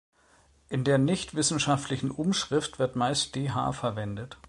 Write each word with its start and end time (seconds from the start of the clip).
In 0.69 0.83
der 0.83 0.97
nichtwissenschaftlichen 0.97 2.09
Umschrift 2.09 2.79
wird 2.79 2.95
meist 2.95 3.35
„dh“ 3.35 3.49
verwendet. 3.71 4.39